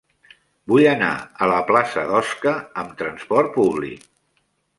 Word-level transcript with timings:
Vull 0.71 0.87
anar 0.91 1.09
a 1.45 1.49
la 1.51 1.59
plaça 1.67 2.07
d'Osca 2.13 2.55
amb 2.85 2.97
trasport 3.03 3.53
públic. 3.61 4.11